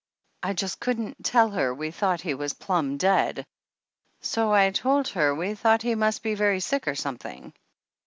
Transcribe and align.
I 0.41 0.53
just 0.53 0.79
couldn't 0.79 1.23
tell 1.23 1.51
her 1.51 1.71
we 1.75 1.91
thought 1.91 2.21
he 2.21 2.33
was 2.33 2.55
plumb 2.55 2.97
dead, 2.97 3.45
so 4.19 4.51
I 4.51 4.71
told 4.71 5.09
her 5.09 5.35
we 5.35 5.53
thought 5.53 5.83
he 5.83 5.93
must 5.93 6.23
be 6.23 6.33
very 6.33 6.59
sick 6.59 6.87
or 6.87 6.95
something. 6.95 7.53